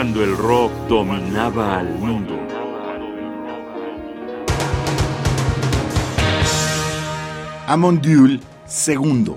cuando 0.00 0.24
el 0.24 0.34
rock 0.34 0.72
dominaba 0.88 1.78
al 1.78 1.94
mundo. 1.98 2.34
Amondiul 7.66 8.40
II. 8.86 9.34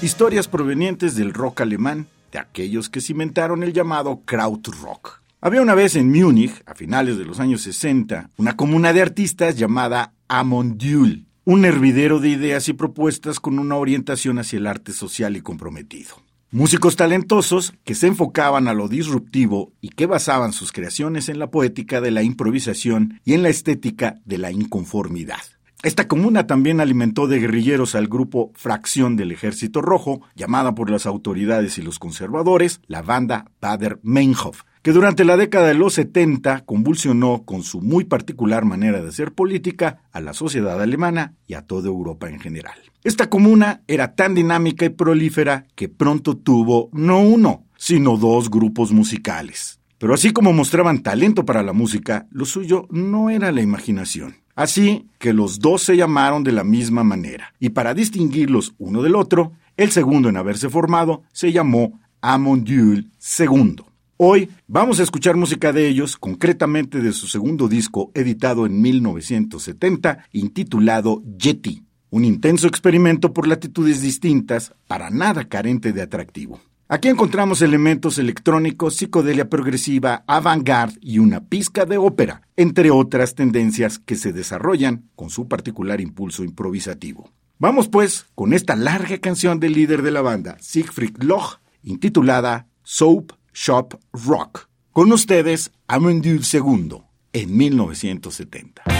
Historias 0.00 0.46
provenientes 0.46 1.16
del 1.16 1.34
rock 1.34 1.62
alemán, 1.62 2.06
de 2.30 2.38
aquellos 2.38 2.88
que 2.88 3.00
cimentaron 3.00 3.64
el 3.64 3.72
llamado 3.72 4.20
Krautrock. 4.24 5.22
Había 5.40 5.60
una 5.60 5.74
vez 5.74 5.96
en 5.96 6.08
Múnich, 6.08 6.62
a 6.66 6.76
finales 6.76 7.18
de 7.18 7.24
los 7.24 7.40
años 7.40 7.62
60, 7.62 8.30
una 8.36 8.56
comuna 8.56 8.92
de 8.92 9.02
artistas 9.02 9.56
llamada 9.56 10.12
Amondiul, 10.28 11.26
un 11.44 11.64
hervidero 11.64 12.20
de 12.20 12.28
ideas 12.28 12.68
y 12.68 12.72
propuestas 12.72 13.40
con 13.40 13.58
una 13.58 13.76
orientación 13.76 14.38
hacia 14.38 14.58
el 14.58 14.66
arte 14.66 14.92
social 14.92 15.36
y 15.36 15.40
comprometido. 15.40 16.16
Músicos 16.50 16.96
talentosos 16.96 17.72
que 17.82 17.94
se 17.94 18.06
enfocaban 18.06 18.68
a 18.68 18.74
lo 18.74 18.86
disruptivo 18.86 19.72
y 19.80 19.88
que 19.88 20.06
basaban 20.06 20.52
sus 20.52 20.70
creaciones 20.70 21.28
en 21.28 21.38
la 21.38 21.50
poética 21.50 22.00
de 22.00 22.10
la 22.10 22.22
improvisación 22.22 23.20
y 23.24 23.32
en 23.32 23.42
la 23.42 23.48
estética 23.48 24.20
de 24.26 24.38
la 24.38 24.52
inconformidad. 24.52 25.40
Esta 25.82 26.06
comuna 26.06 26.46
también 26.46 26.80
alimentó 26.80 27.26
de 27.26 27.40
guerrilleros 27.40 27.96
al 27.96 28.06
grupo 28.06 28.52
Fracción 28.54 29.16
del 29.16 29.32
Ejército 29.32 29.82
Rojo, 29.82 30.20
llamada 30.36 30.76
por 30.76 30.90
las 30.90 31.06
autoridades 31.06 31.76
y 31.78 31.82
los 31.82 31.98
conservadores 31.98 32.80
la 32.86 33.02
banda 33.02 33.46
Bader 33.60 33.98
Meinhof, 34.02 34.62
que 34.82 34.92
durante 34.92 35.24
la 35.24 35.36
década 35.36 35.68
de 35.68 35.74
los 35.74 35.94
70 35.94 36.64
convulsionó 36.64 37.44
con 37.44 37.62
su 37.62 37.80
muy 37.80 38.04
particular 38.04 38.64
manera 38.64 39.00
de 39.00 39.08
hacer 39.08 39.32
política 39.32 40.02
a 40.12 40.20
la 40.20 40.34
sociedad 40.34 40.82
alemana 40.82 41.34
y 41.46 41.54
a 41.54 41.62
toda 41.62 41.88
Europa 41.88 42.28
en 42.28 42.40
general. 42.40 42.78
Esta 43.04 43.30
comuna 43.30 43.82
era 43.86 44.14
tan 44.14 44.34
dinámica 44.34 44.84
y 44.84 44.90
prolífera 44.90 45.66
que 45.74 45.88
pronto 45.88 46.36
tuvo 46.36 46.90
no 46.92 47.20
uno, 47.20 47.64
sino 47.76 48.16
dos 48.16 48.50
grupos 48.50 48.92
musicales. 48.92 49.80
Pero 49.98 50.14
así 50.14 50.32
como 50.32 50.52
mostraban 50.52 51.02
talento 51.02 51.44
para 51.44 51.62
la 51.62 51.72
música, 51.72 52.26
lo 52.30 52.44
suyo 52.44 52.88
no 52.90 53.30
era 53.30 53.52
la 53.52 53.62
imaginación. 53.62 54.36
Así 54.56 55.06
que 55.18 55.32
los 55.32 55.60
dos 55.60 55.82
se 55.82 55.96
llamaron 55.96 56.42
de 56.42 56.52
la 56.52 56.64
misma 56.64 57.04
manera, 57.04 57.54
y 57.58 57.70
para 57.70 57.94
distinguirlos 57.94 58.74
uno 58.78 59.02
del 59.02 59.14
otro, 59.14 59.52
el 59.76 59.90
segundo 59.90 60.28
en 60.28 60.36
haberse 60.36 60.68
formado 60.68 61.22
se 61.32 61.52
llamó 61.52 62.00
Amondul 62.20 63.10
II. 63.38 63.91
Hoy 64.24 64.50
vamos 64.68 65.00
a 65.00 65.02
escuchar 65.02 65.34
música 65.34 65.72
de 65.72 65.88
ellos, 65.88 66.16
concretamente 66.16 67.00
de 67.00 67.12
su 67.12 67.26
segundo 67.26 67.66
disco 67.66 68.12
editado 68.14 68.66
en 68.66 68.80
1970, 68.80 70.28
intitulado 70.30 71.24
Yeti, 71.36 71.82
un 72.10 72.24
intenso 72.24 72.68
experimento 72.68 73.32
por 73.32 73.48
latitudes 73.48 74.00
distintas, 74.00 74.74
para 74.86 75.10
nada 75.10 75.48
carente 75.48 75.92
de 75.92 76.02
atractivo. 76.02 76.60
Aquí 76.86 77.08
encontramos 77.08 77.62
elementos 77.62 78.16
electrónicos, 78.16 78.94
psicodelia 78.94 79.50
progresiva, 79.50 80.22
avant-garde 80.28 81.00
y 81.00 81.18
una 81.18 81.40
pizca 81.40 81.84
de 81.84 81.98
ópera, 81.98 82.42
entre 82.56 82.92
otras 82.92 83.34
tendencias 83.34 83.98
que 83.98 84.14
se 84.14 84.32
desarrollan 84.32 85.10
con 85.16 85.30
su 85.30 85.48
particular 85.48 86.00
impulso 86.00 86.44
improvisativo. 86.44 87.28
Vamos 87.58 87.88
pues 87.88 88.26
con 88.36 88.52
esta 88.52 88.76
larga 88.76 89.18
canción 89.18 89.58
del 89.58 89.72
líder 89.72 90.02
de 90.02 90.12
la 90.12 90.22
banda, 90.22 90.58
Siegfried 90.60 91.16
Loch, 91.24 91.58
intitulada 91.82 92.68
Soap 92.84 93.32
Shop 93.52 93.98
Rock. 94.12 94.68
Con 94.92 95.12
ustedes, 95.12 95.72
Amendul 95.86 96.42
II, 96.52 97.02
en 97.32 97.56
1970. 97.56 98.91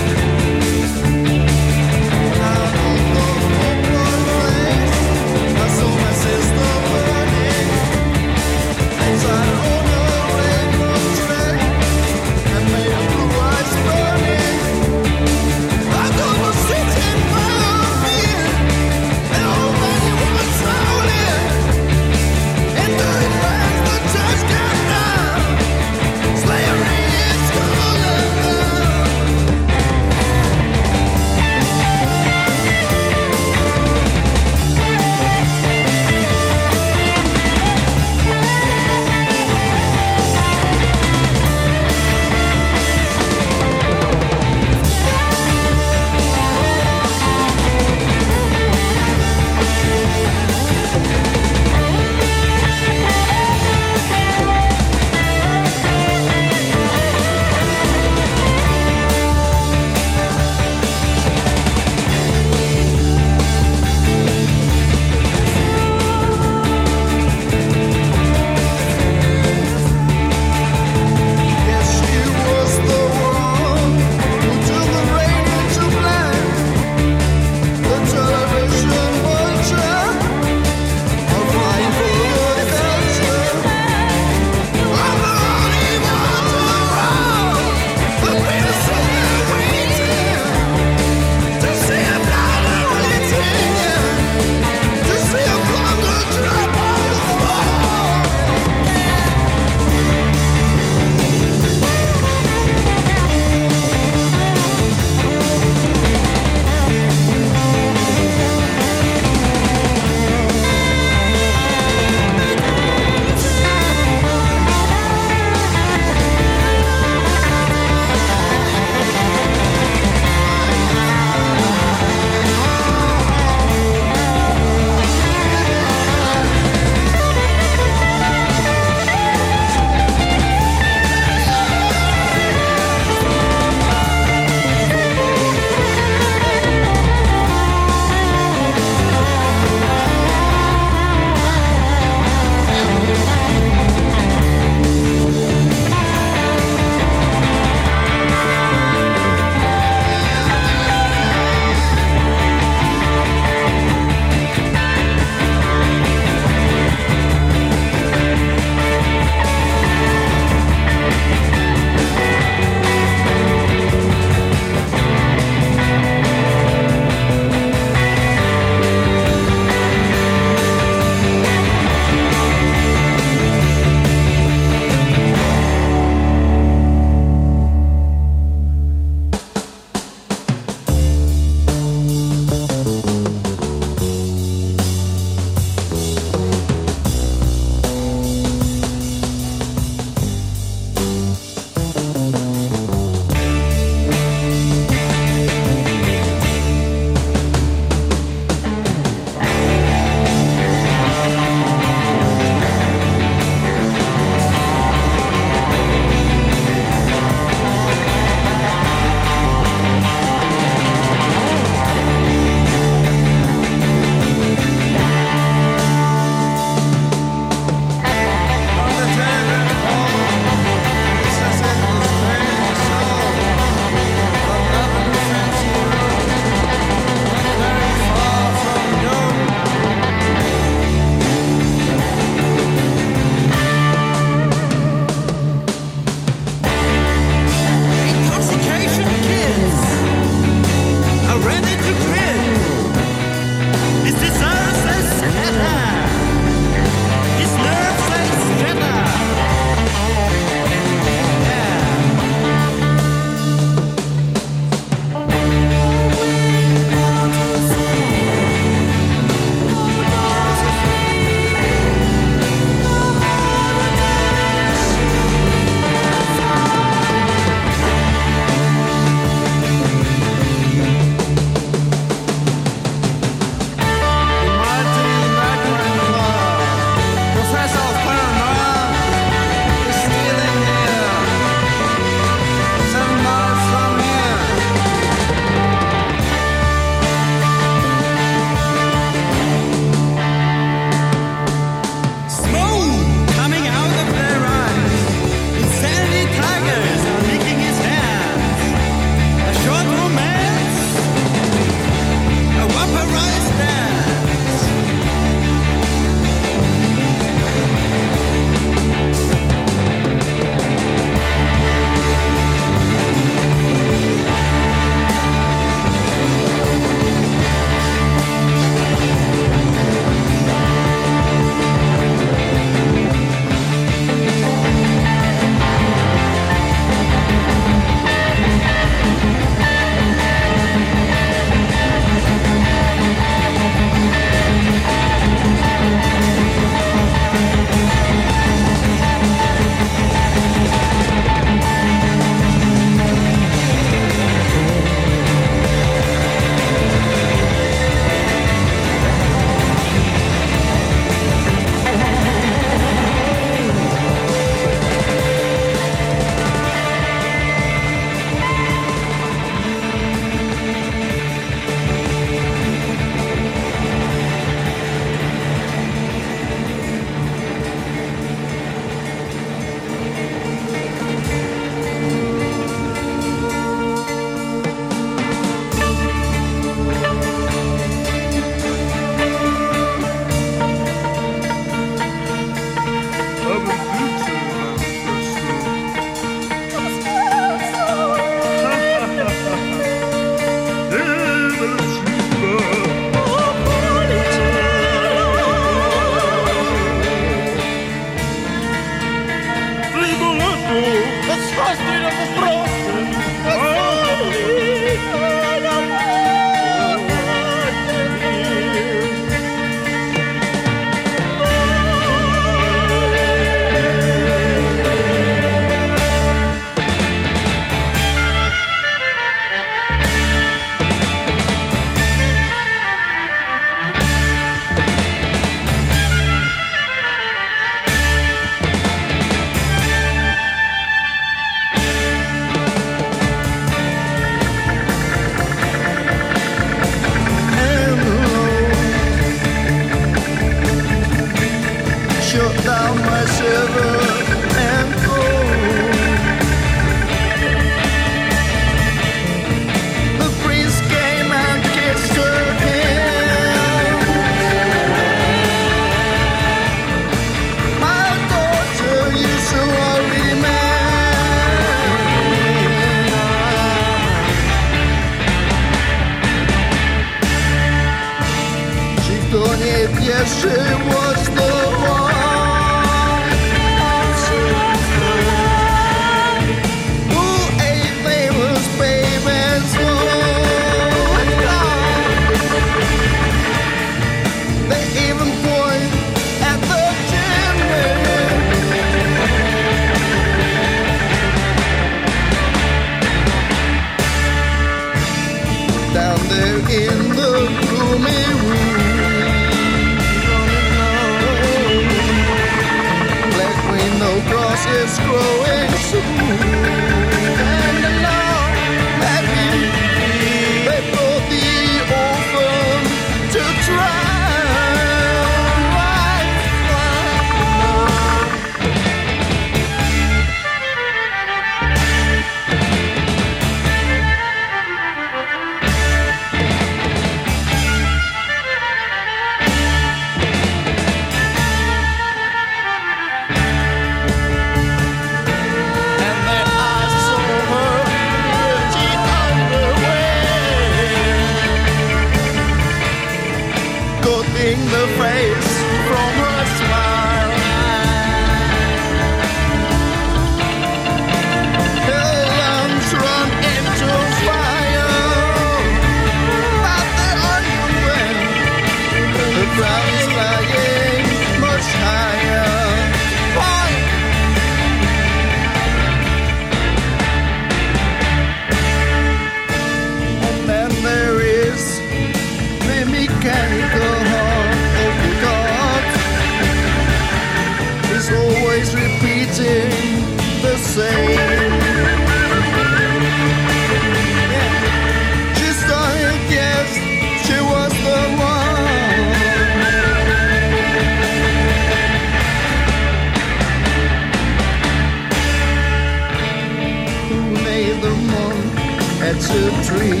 the 597.70 597.90
moon 597.90 598.54
that's 598.98 599.30
a 599.30 599.50
dream. 599.62 600.00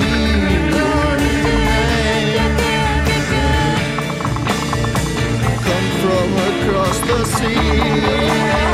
Come 5.66 5.88
from 6.02 6.28
across 6.50 6.98
the 7.00 7.24
sea. 7.24 8.71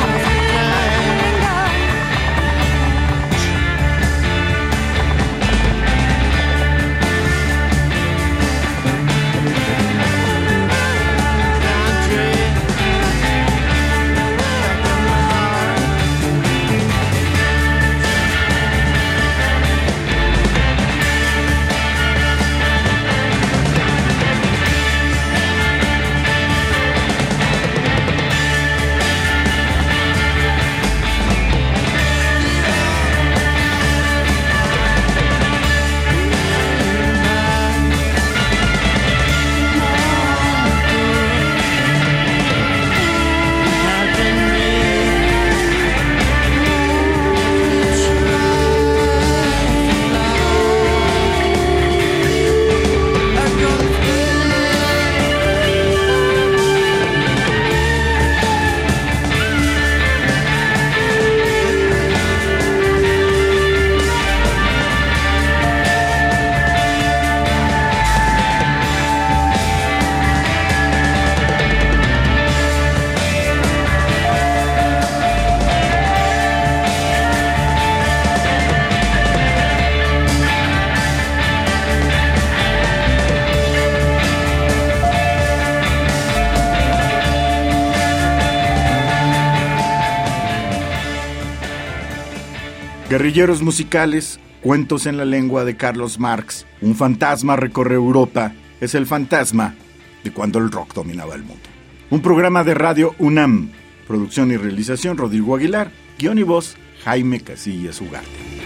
Guerrilleros 93.18 93.62
musicales, 93.62 94.38
cuentos 94.62 95.04
en 95.06 95.16
la 95.16 95.24
lengua 95.24 95.64
de 95.64 95.76
Carlos 95.76 96.20
Marx, 96.20 96.66
un 96.80 96.94
fantasma 96.94 97.56
recorre 97.56 97.96
Europa, 97.96 98.52
es 98.80 98.94
el 98.94 99.06
fantasma 99.06 99.74
de 100.22 100.30
cuando 100.30 100.60
el 100.60 100.70
rock 100.70 100.94
dominaba 100.94 101.34
el 101.34 101.42
mundo. 101.42 101.64
Un 102.10 102.22
programa 102.22 102.62
de 102.62 102.74
radio 102.74 103.16
UNAM, 103.18 103.70
producción 104.06 104.52
y 104.52 104.56
realización 104.56 105.16
Rodrigo 105.16 105.56
Aguilar, 105.56 105.90
guion 106.16 106.38
y 106.38 106.44
voz 106.44 106.76
Jaime 107.02 107.40
Casillas 107.40 108.00
Ugarte. 108.00 108.57